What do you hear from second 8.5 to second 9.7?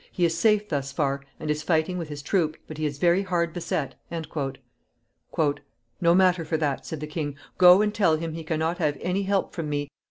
not have any help from